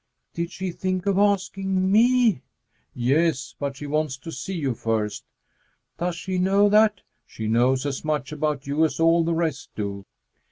[0.33, 2.41] "Did she think of asking me?"
[2.95, 5.23] "Yes; but she wants to see you first."
[5.99, 10.07] "Does she know that" "She knows as much about you as all the rest do."